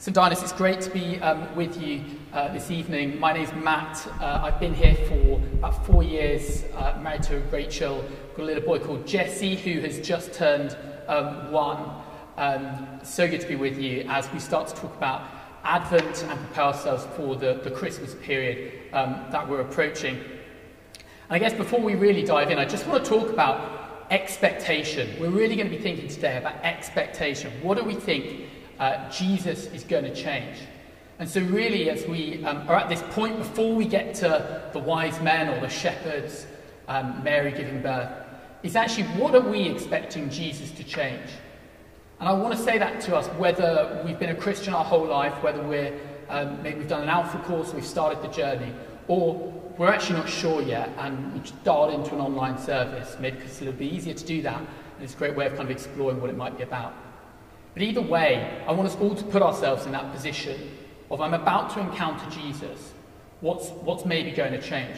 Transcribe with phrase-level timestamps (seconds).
[0.00, 0.16] St.
[0.16, 2.02] Dionis, it's great to be um, with you
[2.32, 3.20] uh, this evening.
[3.20, 4.08] My name's Matt.
[4.18, 8.02] Uh, I've been here for about four years, uh, married to Rachel.
[8.34, 10.74] Got a little boy called Jesse who has just turned
[11.06, 12.02] um, one.
[12.38, 15.28] Um, so good to be with you as we start to talk about
[15.64, 20.16] Advent and prepare ourselves for the, the Christmas period um, that we're approaching.
[20.16, 20.24] And
[21.28, 25.20] I guess before we really dive in, I just want to talk about expectation.
[25.20, 27.52] We're really going to be thinking today about expectation.
[27.60, 28.46] What do we think
[28.80, 30.56] uh, Jesus is going to change?
[31.20, 34.78] And so, really, as we um, are at this point before we get to the
[34.78, 36.46] wise men or the shepherds,
[36.88, 38.10] um, Mary giving birth,
[38.62, 41.30] is actually what are we expecting Jesus to change?
[42.18, 45.06] And I want to say that to us whether we've been a Christian our whole
[45.06, 45.98] life, whether we're
[46.30, 48.72] um, maybe we've done an alpha course, we've started the journey,
[49.08, 53.36] or we're actually not sure yet and we just dialed into an online service, maybe
[53.36, 54.68] because little bit easier to do that, and
[55.00, 56.94] it's a great way of kind of exploring what it might be about.
[57.74, 60.76] But either way, I want us all to put ourselves in that position
[61.10, 62.92] of I'm about to encounter Jesus.
[63.40, 64.96] What's, what's maybe going to change?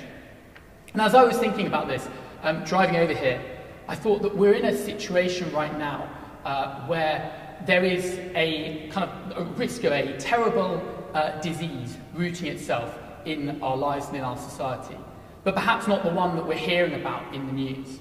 [0.92, 2.08] And as I was thinking about this,
[2.42, 3.40] um, driving over here,
[3.88, 6.08] I thought that we're in a situation right now
[6.44, 10.82] uh, where there is a kind of a risk of a terrible
[11.14, 14.96] uh, disease rooting itself in our lives and in our society,
[15.44, 17.98] but perhaps not the one that we're hearing about in the news.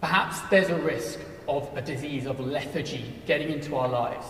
[0.00, 4.26] Perhaps there's a risk of a disease of lethargy getting into our lives,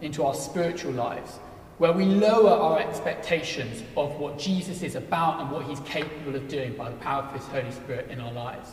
[0.00, 1.38] into our spiritual lives,
[1.78, 6.46] where we lower our expectations of what Jesus is about and what he's capable of
[6.48, 8.70] doing by the power of his Holy Spirit in our lives.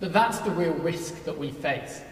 [0.00, 2.02] But that's the real risk that we face.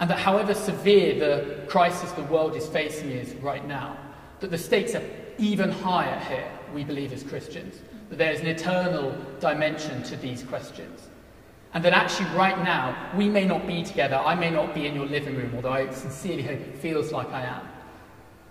[0.00, 3.98] And that however severe the crisis the world is facing is right now,
[4.40, 5.02] that the stakes are
[5.36, 7.76] even higher here, we believe as Christians.
[8.08, 11.08] That there's an eternal dimension to these questions.
[11.74, 14.16] And that actually, right now, we may not be together.
[14.16, 17.30] I may not be in your living room, although I sincerely hope it feels like
[17.30, 17.68] I am.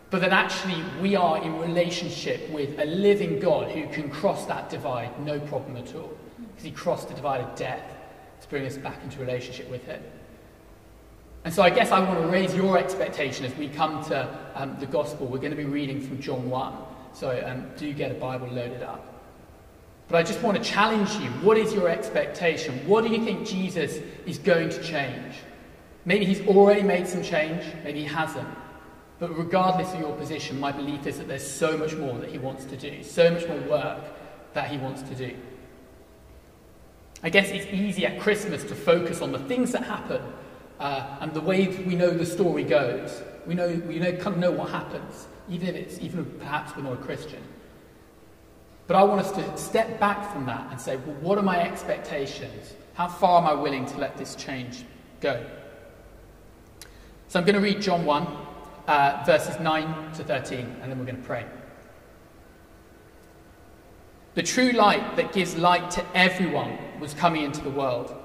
[0.10, 4.70] But that actually, we are in relationship with a living God who can cross that
[4.70, 6.16] divide, no problem at all.
[6.38, 7.84] Because he crossed the divide of death
[8.42, 10.02] to bring us back into relationship with him.
[11.44, 14.78] And so I guess I want to raise your expectation as we come to um,
[14.80, 15.28] the gospel.
[15.28, 16.74] We're going to be reading from John 1.
[17.14, 19.17] So um, do get a Bible loaded up.
[20.08, 21.30] But I just want to challenge you.
[21.42, 22.76] What is your expectation?
[22.88, 25.36] What do you think Jesus is going to change?
[26.06, 28.48] Maybe he's already made some change, maybe he hasn't.
[29.20, 32.38] But regardless of your position, my belief is that there's so much more that he
[32.38, 34.04] wants to do, so much more work
[34.54, 35.36] that he wants to do.
[37.24, 40.22] I guess it's easy at Christmas to focus on the things that happen
[40.80, 43.22] uh, and the way we know the story goes.
[43.46, 46.84] We know, we know, kind of know what happens, even if it's, even perhaps we're
[46.84, 47.44] not a Christian.
[48.88, 51.62] But I want us to step back from that and say, well, what are my
[51.62, 52.74] expectations?
[52.94, 54.86] How far am I willing to let this change
[55.20, 55.46] go?
[57.28, 58.28] So I'm going to read John 1,
[58.88, 61.46] uh, verses 9 to 13, and then we're going to pray.
[64.36, 68.16] The true light that gives light to everyone was coming into the world.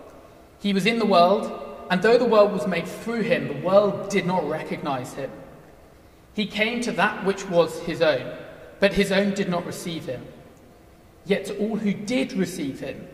[0.61, 4.09] He was in the world and though the world was made through him, the world
[4.09, 5.31] did not recognize him.
[6.33, 8.35] He came to that which was his own,
[8.81, 10.25] but his own did not receive him.
[11.25, 13.07] Yet to all who did receive him,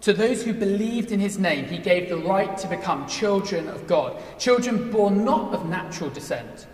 [0.00, 3.86] to those who believed in his name, he gave the right to become children of
[3.86, 6.66] God, children born not of natural descent,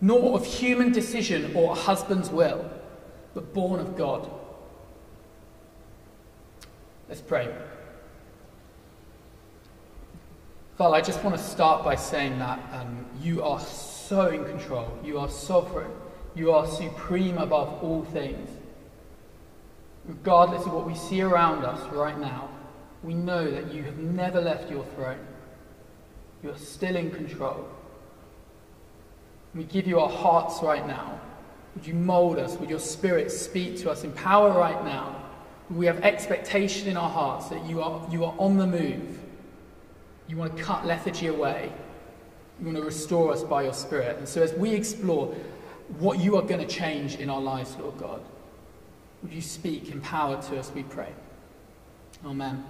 [0.00, 2.68] nor of human decision or a husband's will,
[3.34, 4.28] but born of God.
[7.08, 7.54] Let's pray.
[10.76, 14.98] Father, I just want to start by saying that um, you are so in control.
[15.04, 15.90] You are sovereign.
[16.34, 18.48] You are supreme above all things.
[20.08, 22.48] Regardless of what we see around us right now,
[23.04, 25.24] we know that you have never left your throne.
[26.42, 27.68] You are still in control.
[29.54, 31.20] We give you our hearts right now.
[31.74, 32.56] Would you mold us?
[32.56, 35.24] Would your spirit speak to us in power right now?
[35.70, 39.18] We have expectation in our hearts that you are, you are on the move
[40.28, 41.72] you want to cut lethargy away.
[42.60, 44.18] You want to restore us by your Spirit.
[44.18, 45.34] And so, as we explore
[45.98, 48.20] what you are going to change in our lives, Lord God,
[49.22, 51.12] would you speak in power to us, we pray.
[52.24, 52.64] Amen.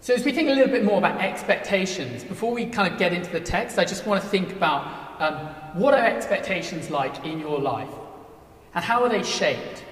[0.00, 3.14] So, as we think a little bit more about expectations, before we kind of get
[3.14, 5.36] into the text, I just want to think about um,
[5.80, 7.88] what are expectations like in your life?
[8.74, 9.84] And how are they shaped?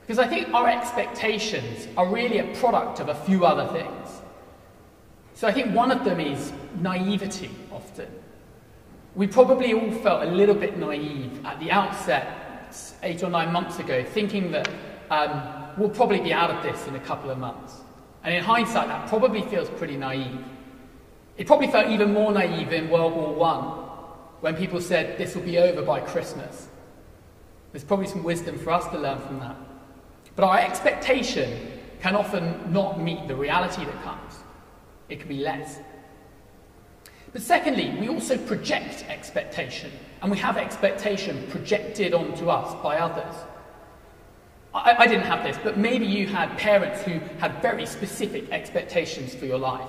[0.00, 4.22] Because I think our expectations are really a product of a few other things.
[5.34, 8.08] So I think one of them is naivety often.
[9.14, 12.47] We probably all felt a little bit naive at the outset,
[13.02, 14.68] eight or nine months ago, thinking that
[15.10, 15.32] um,
[15.76, 17.74] we'll probably be out of this in a couple of months.
[18.24, 20.44] And in hindsight, that probably feels pretty naive.
[21.36, 23.54] It probably felt even more naive in World War I,
[24.40, 26.68] when people said this will be over by Christmas.
[27.72, 29.56] There's probably some wisdom for us to learn from that.
[30.34, 34.34] But our expectation can often not meet the reality that comes,
[35.08, 35.78] it can be less.
[37.32, 43.34] But secondly, we also project expectation, and we have expectation projected onto us by others.
[44.74, 49.34] I, I, didn't have this, but maybe you had parents who had very specific expectations
[49.34, 49.88] for your life.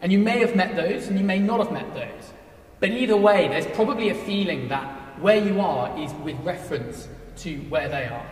[0.00, 2.32] And you may have met those, and you may not have met those.
[2.80, 7.08] But either way, there's probably a feeling that where you are is with reference
[7.38, 8.26] to where they are,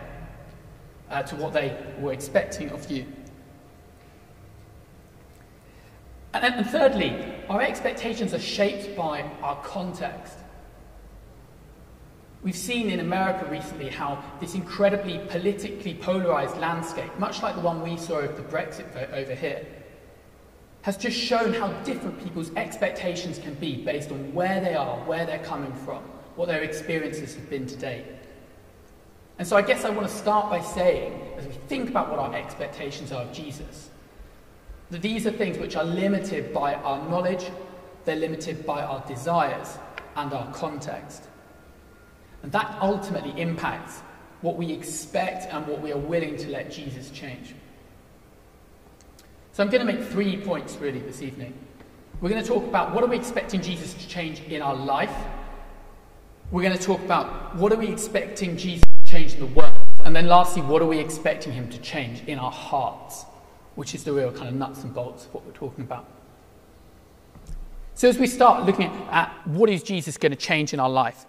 [1.09, 3.05] uh, to what they were expecting of you.
[6.33, 10.35] And, and thirdly, our expectations are shaped by our context.
[12.45, 17.81] We've seen in America recently how this incredibly politically polarized landscape, much like the one
[17.81, 19.65] we saw of the Brexit vote over here,
[20.83, 25.25] has just shown how different people's expectations can be based on where they are, where
[25.25, 26.03] they're coming from,
[26.35, 28.05] what their experiences have been to date.
[29.39, 32.19] And so I guess I want to start by saying, as we think about what
[32.19, 33.89] our expectations are of Jesus,
[34.91, 37.49] that these are things which are limited by our knowledge,
[38.03, 39.79] they're limited by our desires
[40.15, 41.23] and our context.
[42.45, 44.01] And that ultimately impacts
[44.41, 47.55] what we expect and what we are willing to let Jesus change.
[49.51, 51.55] So I'm going to make three points really this evening.
[52.21, 55.09] We're going to talk about what are we expecting Jesus to change in our life.
[56.51, 59.73] We're going to talk about what are we expecting Jesus to change in the world.
[60.03, 63.25] And then lastly, what are we expecting him to change in our hearts,
[63.73, 66.07] which is the real kind of nuts and bolts of what we're talking about.
[67.95, 71.25] So as we start looking at what is Jesus going to change in our life,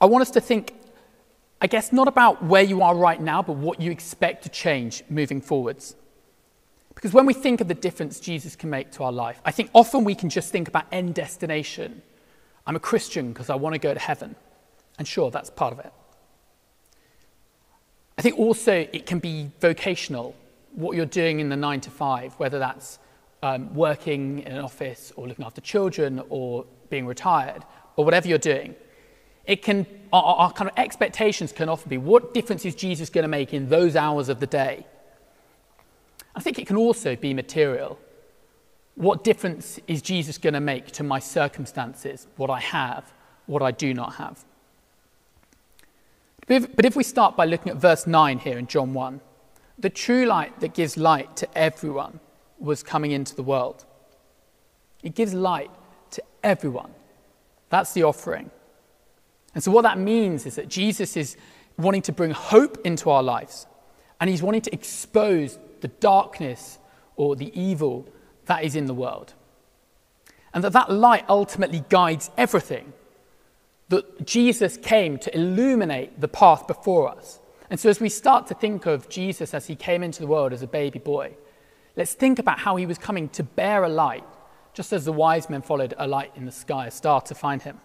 [0.00, 0.74] I want us to think,
[1.60, 5.02] I guess, not about where you are right now, but what you expect to change
[5.08, 5.94] moving forwards.
[6.94, 9.70] Because when we think of the difference Jesus can make to our life, I think
[9.74, 12.02] often we can just think about end destination.
[12.66, 14.36] I'm a Christian because I want to go to heaven.
[14.98, 15.92] And sure, that's part of it.
[18.18, 20.34] I think also it can be vocational,
[20.72, 22.98] what you're doing in the nine to five, whether that's
[23.42, 27.64] um, working in an office or looking after children or being retired
[27.96, 28.74] or whatever you're doing.
[29.46, 33.22] It can, our, our kind of expectations can often be what difference is Jesus going
[33.22, 34.86] to make in those hours of the day?
[36.34, 37.98] I think it can also be material.
[38.94, 43.12] What difference is Jesus going to make to my circumstances, what I have,
[43.46, 44.44] what I do not have?
[46.46, 49.20] But if, but if we start by looking at verse 9 here in John 1,
[49.78, 52.20] the true light that gives light to everyone
[52.58, 53.86] was coming into the world.
[55.02, 55.70] It gives light
[56.10, 56.90] to everyone.
[57.70, 58.50] That's the offering.
[59.54, 61.36] And so, what that means is that Jesus is
[61.76, 63.66] wanting to bring hope into our lives,
[64.20, 66.78] and he's wanting to expose the darkness
[67.16, 68.08] or the evil
[68.46, 69.34] that is in the world.
[70.52, 72.92] And that that light ultimately guides everything.
[73.88, 77.40] That Jesus came to illuminate the path before us.
[77.70, 80.52] And so, as we start to think of Jesus as he came into the world
[80.52, 81.34] as a baby boy,
[81.96, 84.24] let's think about how he was coming to bear a light,
[84.74, 87.62] just as the wise men followed a light in the sky, a star to find
[87.62, 87.80] him.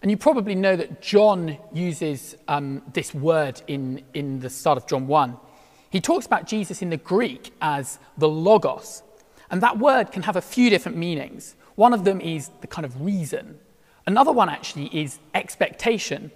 [0.00, 4.86] And you probably know that John uses um, this word in, in the start of
[4.86, 5.36] John 1.
[5.90, 9.02] He talks about Jesus in the Greek as the Logos.
[9.50, 11.56] And that word can have a few different meanings.
[11.74, 13.58] One of them is the kind of reason,
[14.06, 16.30] another one actually is expectation.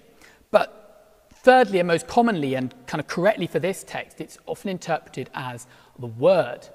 [0.50, 5.30] But thirdly, and most commonly, and kind of correctly for this text, it's often interpreted
[5.34, 5.66] as
[5.98, 6.68] the Word.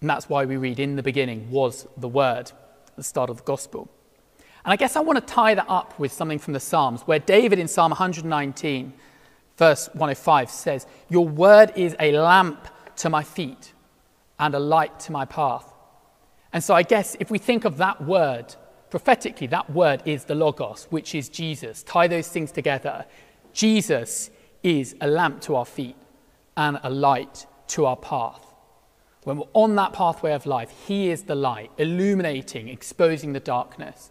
[0.00, 2.52] And that's why we read, In the beginning was the Word,
[2.96, 3.88] the start of the Gospel.
[4.64, 7.18] And I guess I want to tie that up with something from the Psalms, where
[7.18, 8.92] David in Psalm 119
[9.56, 12.66] verse 105 says, Your word is a lamp
[12.96, 13.72] to my feet
[14.38, 15.72] and a light to my path.
[16.52, 18.54] And so I guess if we think of that word,
[18.90, 21.82] prophetically, that word is the Logos, which is Jesus.
[21.82, 23.06] Tie those things together.
[23.52, 24.30] Jesus
[24.62, 25.96] is a lamp to our feet
[26.56, 28.44] and a light to our path.
[29.24, 34.10] When we're on that pathway of life, He is the light, illuminating, exposing the darkness,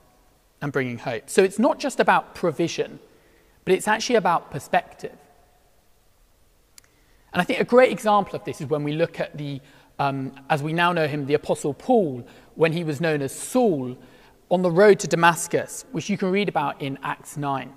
[0.62, 1.30] and bringing hope.
[1.30, 3.00] So it's not just about provision,
[3.66, 5.18] but it's actually about perspective.
[7.34, 9.62] And I think a great example of this is when we look at the,
[10.00, 13.98] um, as we now know him, the Apostle Paul, when he was known as Saul,
[14.50, 17.74] on the road to Damascus, which you can read about in Acts 9.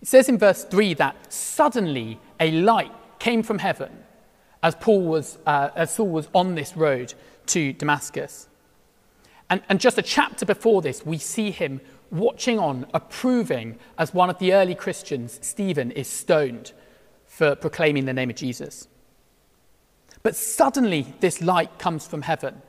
[0.00, 4.04] It says in verse 3 that suddenly a light came from heaven
[4.62, 7.14] as, Paul was, uh, as Saul was on this road
[7.46, 8.48] to Damascus.
[9.50, 14.30] And, and just a chapter before this, we see him watching on, approving as one
[14.30, 16.72] of the early Christians, Stephen, is stoned
[17.26, 18.88] for proclaiming the name of Jesus.
[20.22, 22.62] But suddenly, this light comes from heaven.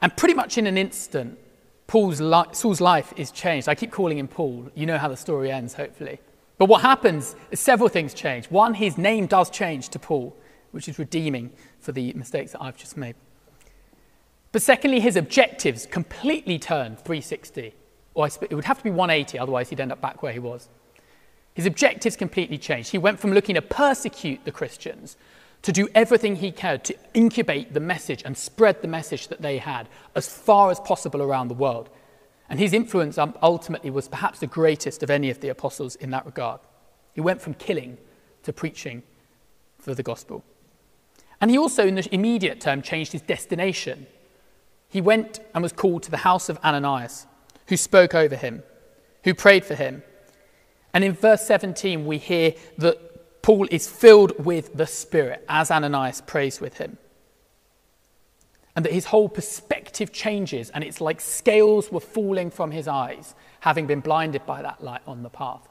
[0.00, 1.38] And pretty much in an instant,
[1.86, 3.68] Paul's li- Saul's life is changed.
[3.68, 4.70] I keep calling him Paul.
[4.74, 6.20] You know how the story ends, hopefully.
[6.58, 8.46] But what happens is several things change.
[8.50, 10.36] One, his name does change to Paul,
[10.70, 13.16] which is redeeming for the mistakes that I've just made.
[14.52, 17.74] But secondly, his objectives completely turned 360.
[18.14, 20.68] Or it would have to be 180, otherwise he'd end up back where he was.
[21.54, 22.90] His objectives completely changed.
[22.90, 25.16] He went from looking to persecute the Christians
[25.62, 29.58] to do everything he could to incubate the message and spread the message that they
[29.58, 31.88] had as far as possible around the world.
[32.50, 36.10] And his influence um, ultimately was perhaps the greatest of any of the apostles in
[36.10, 36.60] that regard.
[37.14, 37.96] He went from killing
[38.42, 39.02] to preaching
[39.78, 40.44] for the gospel.
[41.40, 44.06] And he also, in the immediate term, changed his destination.
[44.92, 47.26] He went and was called to the house of Ananias,
[47.68, 48.62] who spoke over him,
[49.24, 50.02] who prayed for him.
[50.92, 56.20] And in verse 17, we hear that Paul is filled with the Spirit as Ananias
[56.20, 56.98] prays with him.
[58.76, 63.34] And that his whole perspective changes, and it's like scales were falling from his eyes,
[63.60, 65.66] having been blinded by that light on the path.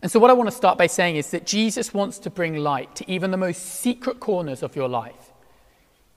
[0.00, 2.56] And so, what I want to start by saying is that Jesus wants to bring
[2.56, 5.33] light to even the most secret corners of your life,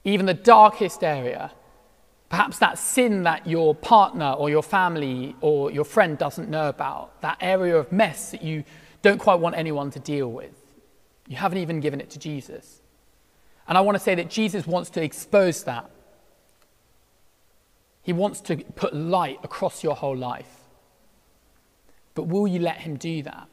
[0.04, 1.52] even the darkest area.
[2.28, 7.20] Perhaps that sin that your partner or your family or your friend doesn't know about,
[7.22, 8.64] that area of mess that you
[9.02, 10.54] don't quite want anyone to deal with.
[11.26, 12.82] You haven't even given it to Jesus.
[13.66, 15.90] And I want to say that Jesus wants to expose that.
[18.02, 20.64] He wants to put light across your whole life.
[22.14, 23.48] But will you let him do that?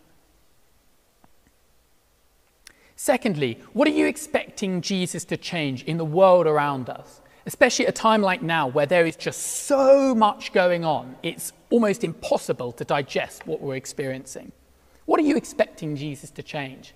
[2.95, 7.21] Secondly, what are you expecting Jesus to change in the world around us?
[7.45, 11.53] Especially at a time like now where there is just so much going on, it's
[11.69, 14.51] almost impossible to digest what we're experiencing.
[15.05, 16.93] What are you expecting Jesus to change?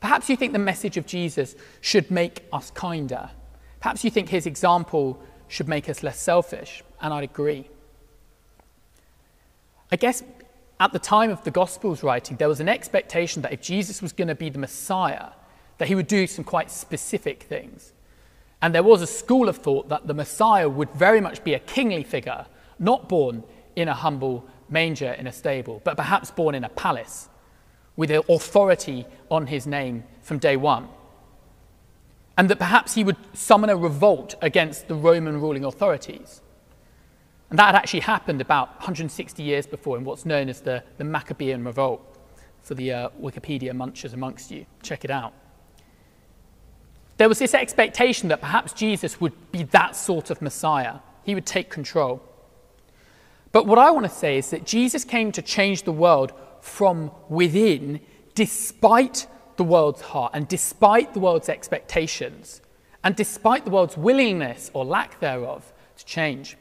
[0.00, 3.30] Perhaps you think the message of Jesus should make us kinder.
[3.80, 7.68] Perhaps you think his example should make us less selfish, and I'd agree.
[9.90, 10.22] I guess
[10.78, 14.12] at the time of the Gospels writing, there was an expectation that if Jesus was
[14.12, 15.28] going to be the Messiah,
[15.78, 17.92] that he would do some quite specific things.
[18.60, 21.58] And there was a school of thought that the Messiah would very much be a
[21.58, 22.46] kingly figure,
[22.78, 27.28] not born in a humble manger in a stable, but perhaps born in a palace
[27.96, 30.88] with authority on his name from day one.
[32.36, 36.42] And that perhaps he would summon a revolt against the Roman ruling authorities.
[37.50, 41.04] And that had actually happened about 160 years before in what's known as the, the
[41.04, 42.02] Maccabean Revolt.
[42.62, 45.32] For the uh, Wikipedia munchers amongst you, check it out.
[47.16, 50.96] There was this expectation that perhaps Jesus would be that sort of Messiah.
[51.22, 52.20] He would take control.
[53.52, 57.12] But what I want to say is that Jesus came to change the world from
[57.28, 58.00] within,
[58.34, 62.60] despite the world's heart and despite the world's expectations,
[63.02, 66.56] and despite the world's willingness or lack thereof to change.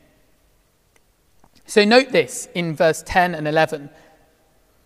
[1.66, 3.90] So note this in verse 10 and 11.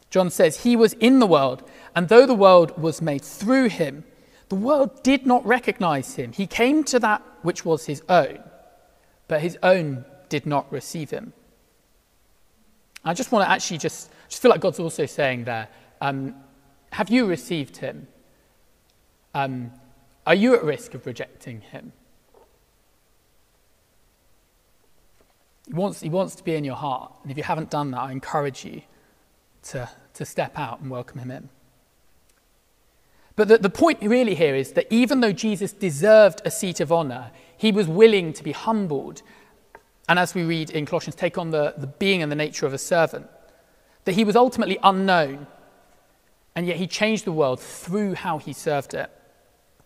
[0.10, 4.04] John says, He was in the world, and though the world was made through him,
[4.50, 6.32] the world did not recognize him.
[6.32, 8.40] He came to that which was his own,
[9.28, 11.34] but his own did not receive him.
[13.06, 15.68] I just want to actually just, just feel like God's also saying there,
[16.02, 16.36] um,
[16.92, 18.08] have you received him?
[19.34, 19.72] Um,
[20.26, 21.94] are you at risk of rejecting him?
[25.70, 27.14] He wants, he wants to be in your heart.
[27.22, 28.82] And if you haven't done that, I encourage you
[29.64, 31.50] to, to step out and welcome him in.
[33.38, 36.92] But the, the point really here is that even though Jesus deserved a seat of
[36.92, 39.22] honor, he was willing to be humbled
[40.10, 42.74] and as we read in Colossians, take on the, the being and the nature of
[42.74, 43.28] a servant.
[44.06, 45.46] That he was ultimately unknown,
[46.56, 49.12] and yet he changed the world through how he served it.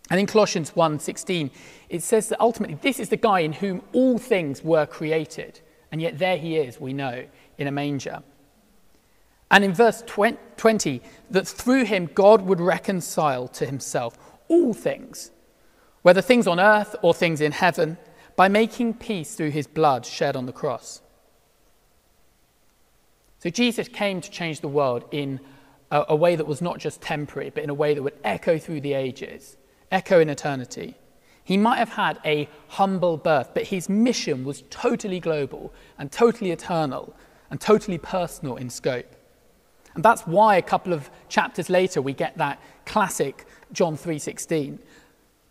[0.09, 1.51] And in Colossians 1:16,
[1.89, 5.59] it says that ultimately this is the guy in whom all things were created,
[5.93, 7.23] and yet there he is, we know,
[7.59, 8.23] in a manger.
[9.51, 15.29] And in verse 20, that through him God would reconcile to himself all things,
[16.01, 17.99] whether things on earth or things in heaven
[18.35, 21.03] by making peace through his blood shed on the cross.
[23.37, 25.39] So Jesus came to change the world in
[25.91, 28.81] a, way that was not just temporary, but in a way that would echo through
[28.81, 29.57] the ages,
[29.91, 30.95] echo in eternity.
[31.43, 36.51] He might have had a humble birth, but his mission was totally global and totally
[36.51, 37.15] eternal
[37.49, 39.15] and totally personal in scope.
[39.95, 44.79] And that's why a couple of chapters later we get that classic John 3:16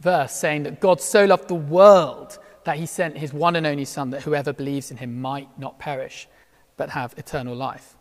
[0.01, 3.85] verse saying that God so loved the world that he sent his one and only
[3.85, 6.29] Son, that whoever believes in him might not perish,
[6.77, 7.97] but have eternal life.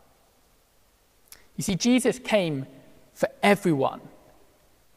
[1.57, 2.65] You see, Jesus came
[3.13, 4.01] for everyone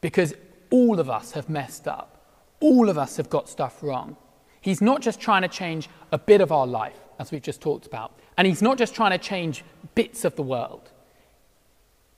[0.01, 0.33] because
[0.71, 2.14] all of us have messed up.
[2.59, 4.17] All of us have got stuff wrong.
[4.61, 7.85] He's not just trying to change a bit of our life, as we've just talked
[7.85, 10.91] about, and He's not just trying to change bits of the world.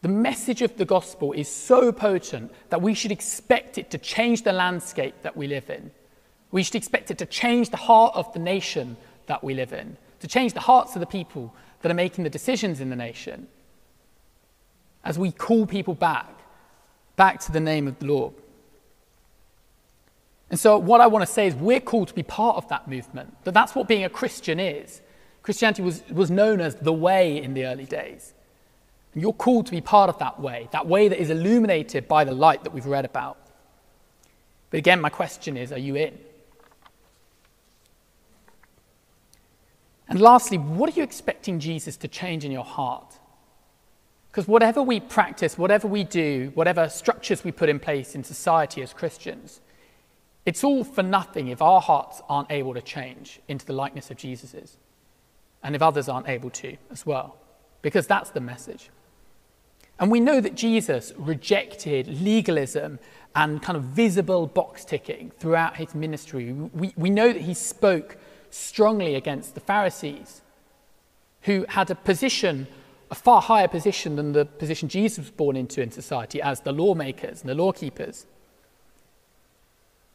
[0.02, 4.44] The message of the gospel is so potent that we should expect it to change
[4.44, 5.92] the landscape that we live in.
[6.52, 9.98] We should expect it to change the heart of the nation that we live in,
[10.22, 13.48] to change the hearts of the people that are making the decisions in the nation.
[15.04, 16.30] As we call people back,
[17.16, 18.34] back to the name of the Lord.
[20.50, 22.88] And so, what I want to say is, we're called to be part of that
[22.88, 23.36] movement.
[23.44, 25.02] That that's what being a Christian is.
[25.44, 28.34] Christianity was, was known as the way in the early days.
[29.14, 32.24] And you're called to be part of that way, that way that is illuminated by
[32.24, 33.38] the light that we've read about.
[34.70, 36.18] But again, my question is are you in?
[40.10, 43.20] And lastly, what are you expecting Jesus to change in your heart?
[44.30, 48.82] Because whatever we practice, whatever we do, whatever structures we put in place in society
[48.82, 49.62] as Christians,
[50.48, 54.16] it's all for nothing if our hearts aren't able to change into the likeness of
[54.16, 54.78] Jesus's,
[55.62, 57.36] and if others aren't able to as well,
[57.82, 58.90] because that's the message.
[60.00, 62.98] And we know that Jesus rejected legalism
[63.36, 66.54] and kind of visible box ticking throughout his ministry.
[66.54, 68.16] We, we know that he spoke
[68.50, 70.44] strongly against the Pharisees,
[71.42, 72.68] who had a position,
[73.12, 76.72] a far higher position than the position Jesus was born into in society as the
[76.72, 78.26] lawmakers and the lawkeepers.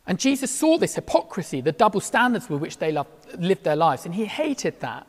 [0.07, 2.93] And Jesus saw this hypocrisy, the double standards with which they
[3.39, 5.07] lived their lives, and he hated that.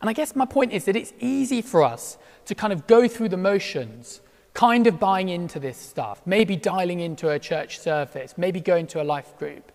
[0.00, 3.08] And I guess my point is that it's easy for us to kind of go
[3.08, 4.20] through the motions,
[4.52, 9.00] kind of buying into this stuff, maybe dialing into a church service, maybe going to
[9.00, 9.72] a life group,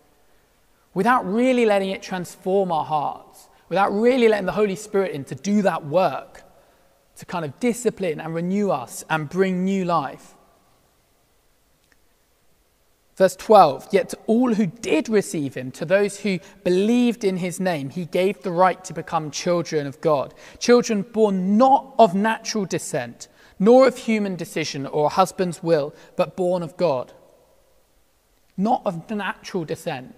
[0.93, 5.35] without really letting it transform our hearts, without really letting the Holy Spirit in to
[5.35, 6.43] do that work,
[7.15, 10.35] to kind of discipline and renew us and bring new life.
[13.17, 17.59] Verse 12, yet to all who did receive him, to those who believed in his
[17.59, 20.35] name, he gave the right to become children of God.
[20.59, 26.61] Children born not of natural descent, nor of human decision or husband's will, but born
[26.61, 27.11] of God.
[28.55, 30.13] Not of natural descent,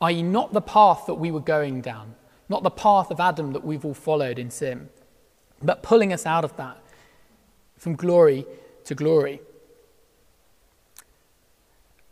[0.00, 2.16] i.e., not the path that we were going down,
[2.48, 4.88] not the path of Adam that we've all followed in sin,
[5.62, 6.82] but pulling us out of that
[7.76, 8.44] from glory
[8.82, 9.40] to glory.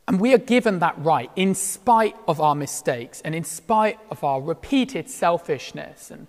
[0.06, 4.22] And we are given that right in spite of our mistakes and in spite of
[4.22, 6.26] our repeated selfishness and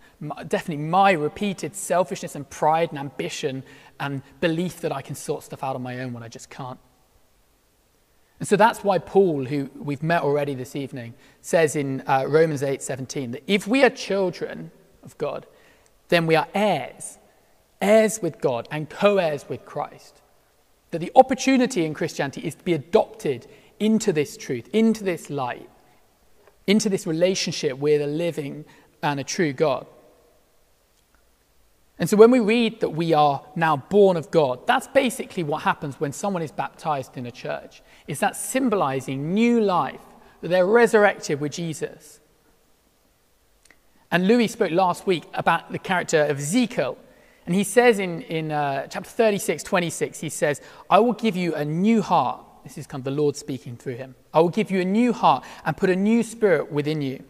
[0.47, 3.63] definitely my repeated selfishness and pride and ambition
[3.99, 6.79] and belief that I can sort stuff out on my own when I just can't.
[8.39, 12.63] And so that's why Paul, who we've met already this evening, says in uh, Romans
[12.63, 14.71] 8 17 that if we are children
[15.03, 15.45] of God,
[16.09, 17.17] then we are heirs,
[17.81, 20.21] heirs with God and co heirs with Christ.
[20.91, 23.47] That the opportunity in Christianity is to be adopted
[23.79, 25.69] into this truth, into this light,
[26.67, 28.65] into this relationship with a living
[29.01, 29.85] and a true God.
[31.97, 35.61] And so when we read that we are now born of God, that's basically what
[35.61, 37.81] happens when someone is baptized in a church.
[38.07, 40.01] Is that symbolizing new life,
[40.41, 42.19] that they're resurrected with Jesus.
[44.11, 46.97] And Louis spoke last week about the character of Ezekiel.
[47.45, 51.55] And he says in, in uh, chapter 36, 26, he says, I will give you
[51.55, 54.15] a new heart this is kind of the Lord speaking through him.
[54.33, 57.23] I will give you a new heart and put a new spirit within you.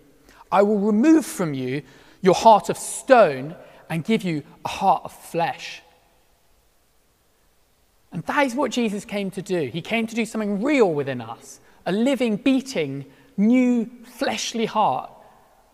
[0.50, 1.82] I will remove from you
[2.22, 3.54] your heart of stone
[3.90, 5.82] and give you a heart of flesh.
[8.14, 9.68] And that is what Jesus came to do.
[9.68, 15.12] He came to do something real within us a living, beating, new, fleshly heart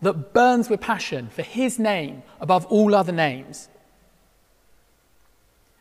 [0.02, 3.68] that burns with passion for his name above all other names.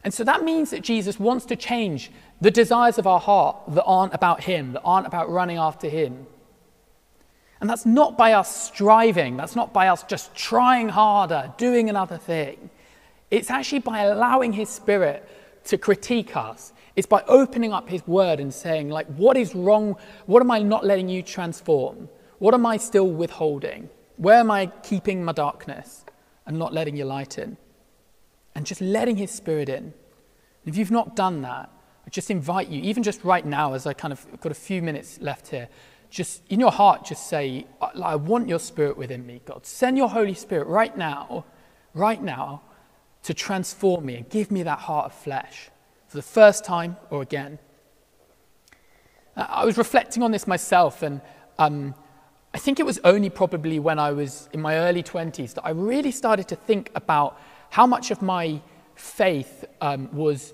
[0.03, 3.83] And so that means that Jesus wants to change the desires of our heart that
[3.83, 6.25] aren't about Him, that aren't about running after Him.
[7.59, 12.17] And that's not by us striving, that's not by us just trying harder, doing another
[12.17, 12.71] thing.
[13.29, 15.27] It's actually by allowing His Spirit
[15.65, 16.73] to critique us.
[16.95, 19.95] It's by opening up His Word and saying, like, what is wrong?
[20.25, 22.09] What am I not letting you transform?
[22.39, 23.89] What am I still withholding?
[24.17, 26.03] Where am I keeping my darkness
[26.47, 27.57] and not letting your light in?
[28.55, 29.93] And just letting His Spirit in.
[30.65, 31.69] If you've not done that,
[32.05, 34.81] I just invite you, even just right now, as I kind of got a few
[34.81, 35.69] minutes left here,
[36.09, 37.65] just in your heart, just say,
[38.03, 39.65] I want your spirit within me, God.
[39.65, 41.45] Send your Holy Spirit right now,
[41.93, 42.63] right now,
[43.23, 45.69] to transform me and give me that heart of flesh
[46.07, 47.59] for the first time or again.
[49.37, 51.21] I was reflecting on this myself, and
[51.57, 51.95] um,
[52.53, 55.69] I think it was only probably when I was in my early 20s that I
[55.69, 57.39] really started to think about
[57.71, 58.62] how much of my
[58.95, 60.53] faith um, was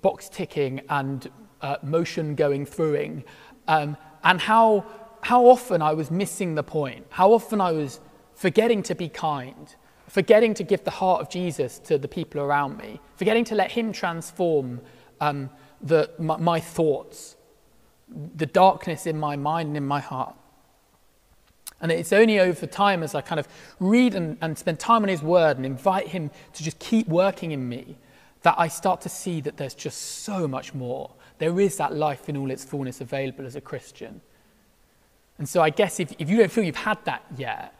[0.00, 1.28] box ticking and
[1.60, 3.24] uh, motion going throughing,
[3.68, 4.84] um, and how
[5.22, 8.00] how often I was missing the point, how often I was
[8.34, 9.74] forgetting to be kind,
[10.08, 13.70] forgetting to give the heart of Jesus to the people around me, forgetting to let
[13.70, 14.80] Him transform
[15.20, 17.36] um, the, my, my thoughts,
[18.36, 20.34] the darkness in my mind and in my heart.
[21.82, 23.48] And it's only over time as I kind of
[23.80, 27.50] read and, and spend time on His Word and invite Him to just keep working
[27.50, 27.98] in me
[28.42, 31.10] that I start to see that there's just so much more.
[31.38, 34.20] There is that life in all its fullness available as a Christian.
[35.38, 37.74] And so I guess if, if you don't feel you've had that yet,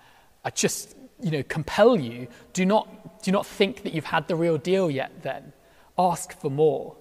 [0.45, 4.35] I just you know, compel you, do not, do not think that you've had the
[4.35, 5.53] real deal yet then.
[5.97, 6.97] Ask for more.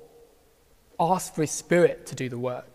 [0.99, 2.70] Ask for His Spirit to do the work.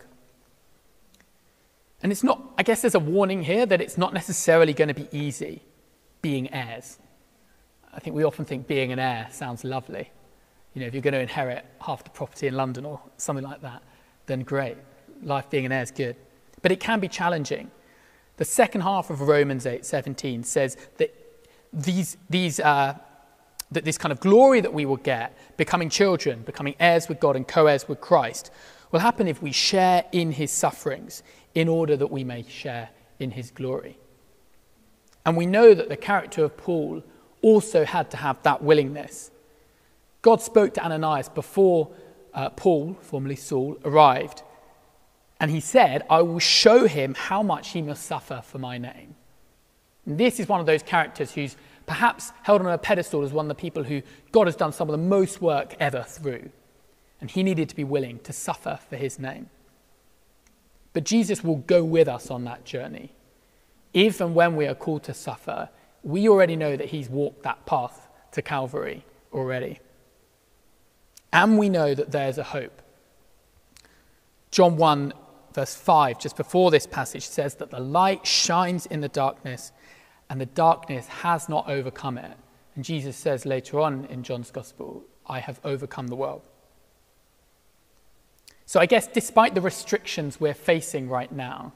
[2.03, 4.93] And it's not, I guess there's a warning here that it's not necessarily going to
[4.93, 5.63] be easy
[6.21, 6.99] being heirs.
[7.93, 10.11] I think we often think being an heir sounds lovely.
[10.73, 13.61] You know, if you're going to inherit half the property in London or something like
[13.61, 13.81] that,
[14.27, 14.77] then great.
[15.23, 16.15] Life being an heir is good.
[16.61, 17.71] But it can be challenging.
[18.35, 21.13] The second half of Romans 8 17 says that
[21.73, 22.95] these, these, uh,
[23.71, 27.35] that this kind of glory that we will get, becoming children, becoming heirs with God
[27.35, 28.51] and co heirs with Christ,
[28.91, 31.23] will happen if we share in his sufferings
[31.57, 32.87] in order that we may share
[33.19, 33.97] in his glory.
[35.25, 37.01] And we know that the character of Paul
[37.41, 39.31] also had to have that willingness.
[40.21, 41.89] God spoke to Ananias before
[42.35, 44.43] uh, Paul, formerly Saul, arrived.
[45.39, 49.15] And he said, I will show him how much he must suffer for my name.
[50.05, 53.45] And this is one of those characters who's perhaps held on a pedestal as one
[53.45, 56.51] of the people who God has done some of the most work ever through.
[57.19, 59.49] And he needed to be willing to suffer for his name.
[60.97, 63.11] But Jesus will go with us on that journey.
[63.93, 65.69] If and when we are called to suffer,
[66.01, 69.79] we already know that he's walked that path to Calvary already.
[71.31, 72.81] And we know that there's a hope.
[74.49, 75.13] John 1,
[75.53, 79.71] verse 5, just before this passage, says that the light shines in the darkness,
[80.31, 82.35] and the darkness has not overcome it.
[82.73, 86.41] And Jesus says later on in John's Gospel, I have overcome the world.
[88.67, 91.71] So I guess despite the restrictions we're facing right now,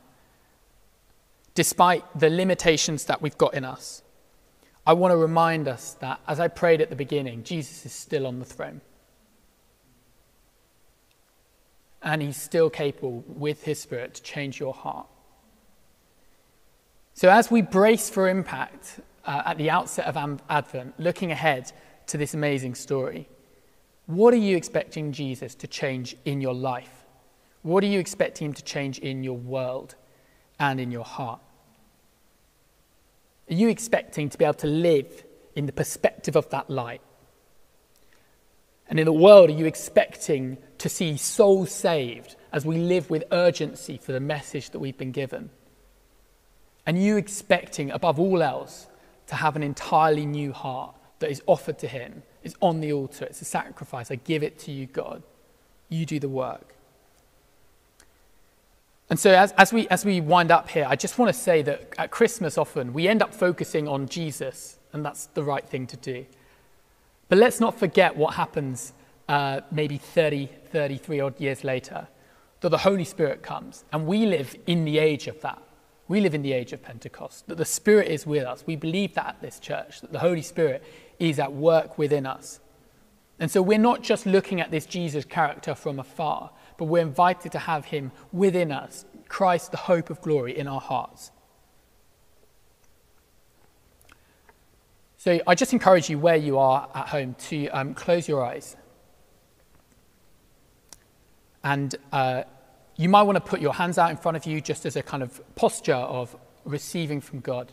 [1.56, 4.04] despite the limitations that we've got in us,
[4.86, 8.28] I want to remind us that, as I prayed at the beginning, Jesus is still
[8.28, 8.82] on the throne.
[12.02, 15.08] And he's still capable, with his spirit, to change your heart.
[17.14, 21.72] So, as we brace for impact uh, at the outset of Advent, looking ahead
[22.08, 23.30] to this amazing story,
[24.06, 27.06] what are you expecting Jesus to change in your life?
[27.62, 29.96] What are you expecting him to change in your world
[30.60, 31.42] and in your heart?
[33.50, 35.24] Are you expecting to be able to live
[35.56, 37.02] in the perspective of that light?
[38.88, 43.24] And in the world, are you expecting to see souls saved as we live with
[43.32, 45.50] urgency for the message that we've been given?
[46.86, 48.88] And you expecting, above all else,
[49.28, 53.26] to have an entirely new heart that is offered to Him, is on the altar,
[53.26, 54.12] it's a sacrifice.
[54.12, 55.24] I give it to you, God.
[55.90, 56.76] You do the work.
[59.10, 61.62] And so, as, as, we, as we wind up here, I just want to say
[61.64, 65.86] that at Christmas, often we end up focusing on Jesus, and that's the right thing
[65.88, 66.26] to do.
[67.28, 68.94] But let's not forget what happens
[69.28, 72.08] uh, maybe 30, 33 odd years later,
[72.62, 75.62] that the Holy Spirit comes, and we live in the age of that.
[76.08, 78.64] We live in the age of Pentecost, that the Spirit is with us.
[78.66, 80.84] We believe that at this church, that the Holy Spirit
[81.22, 82.60] is at work within us.
[83.40, 87.52] And so we're not just looking at this Jesus character from afar, but we're invited
[87.54, 91.32] to have him within us, Christ, the hope of glory in our hearts.
[95.18, 98.76] So I just encourage you, where you are at home, to um, close your eyes.
[101.64, 102.44] And uh,
[102.96, 105.04] you might want to put your hands out in front of you just as a
[105.04, 107.72] kind of posture of receiving from God.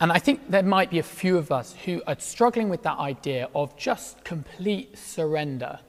[0.00, 2.98] And I think there might be a few of us who are struggling with that
[2.98, 5.80] idea of just complete surrender.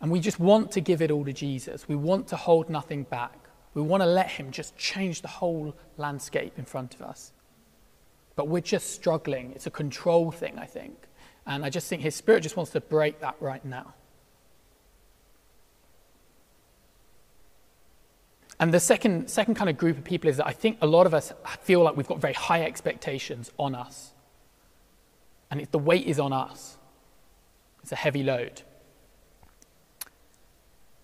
[0.00, 1.86] And we just want to give it all to Jesus.
[1.86, 3.48] We want to hold nothing back.
[3.74, 7.32] We want to let Him just change the whole landscape in front of us.
[8.34, 9.52] But we're just struggling.
[9.52, 10.96] It's a control thing, I think.
[11.46, 13.94] And I just think His Spirit just wants to break that right now.
[18.58, 21.06] And the second, second kind of group of people is that I think a lot
[21.06, 24.12] of us feel like we've got very high expectations on us.
[25.50, 26.76] And it, the weight is on us,
[27.82, 28.62] it's a heavy load.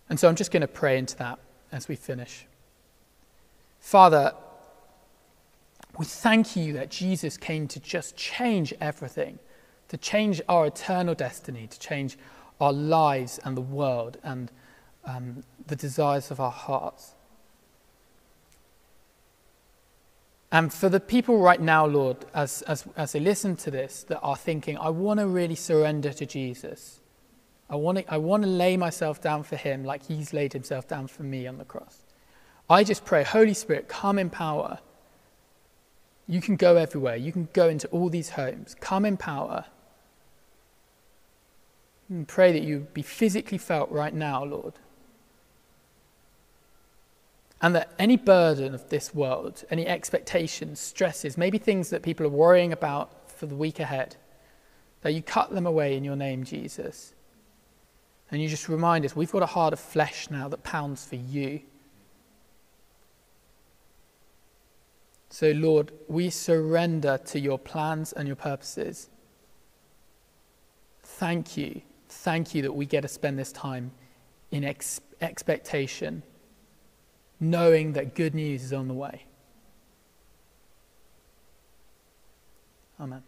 [0.09, 1.39] And so I'm just going to pray into that
[1.71, 2.47] as we finish.
[3.81, 4.35] Father,
[5.99, 9.39] we thank you that Jesus came to just change everything,
[9.89, 12.17] to change our eternal destiny, to change
[12.61, 14.51] our lives and the world and
[15.05, 17.15] um, the desires of our hearts.
[20.53, 24.21] And for the people right now, Lord, as, as, as they listen to this, that
[24.21, 27.01] are thinking, I want to really surrender to Jesus.
[27.71, 30.87] I want to I want to lay myself down for him like he's laid himself
[30.87, 32.05] down for me on the cross.
[32.69, 34.79] I just pray, Holy Spirit, come in power.
[36.29, 37.17] You can go everywhere.
[37.17, 38.77] You can go into all these homes.
[38.79, 39.65] Come in power.
[42.11, 44.75] And pray that you be physically felt right now, Lord.
[47.63, 52.31] And that any burden of this world, any expectations, stresses, maybe things that people are
[52.31, 54.17] worrying about for the week ahead,
[55.03, 57.15] that you cut them away in your name, Jesus.
[58.31, 61.17] And you just remind us we've got a heart of flesh now that pounds for
[61.17, 61.61] you.
[65.31, 69.09] So, Lord, we surrender to your plans and your purposes.
[71.03, 71.83] Thank you.
[72.09, 73.93] Thank you that we get to spend this time
[74.51, 76.23] in ex- expectation,
[77.43, 79.25] knowing that good news is on the way.
[83.01, 83.23] Amen.